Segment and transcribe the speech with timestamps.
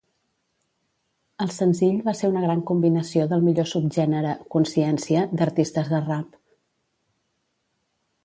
[1.43, 6.39] El senzill va ser una gran combinació del millor subgènere "Consciència" d'artistes de rap.